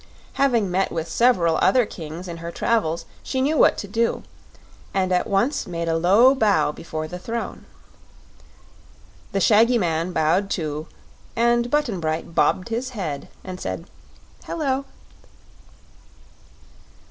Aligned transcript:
Having 0.33 0.71
met 0.71 0.91
with 0.91 1.07
several 1.07 1.57
other 1.57 1.85
kings 1.85 2.27
in 2.27 2.37
her 2.37 2.49
travels, 2.51 3.05
she 3.21 3.39
knew 3.39 3.55
what 3.55 3.77
to 3.77 3.87
do, 3.87 4.23
and 4.95 5.11
at 5.11 5.27
once 5.27 5.67
made 5.67 5.87
a 5.87 5.95
low 5.95 6.33
bow 6.33 6.71
before 6.71 7.07
the 7.07 7.19
throne. 7.19 7.65
The 9.31 9.39
shaggy 9.39 9.77
man 9.77 10.11
bowed, 10.11 10.49
too, 10.49 10.87
and 11.35 11.69
Button 11.69 11.99
Bright 11.99 12.33
bobbed 12.33 12.69
his 12.69 12.89
head 12.97 13.27
and 13.43 13.61
said 13.61 13.85
"Hello." 14.45 14.85